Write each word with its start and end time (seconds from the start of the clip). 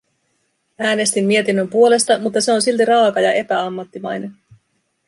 Äänestin 0.79 1.25
mietinnön 1.25 1.67
puolesta, 1.69 2.19
mutta 2.19 2.41
se 2.41 2.51
on 2.53 2.61
silti 2.61 2.85
raaka 2.85 3.19
ja 3.21 3.33
epäammattimainen. 3.33 4.37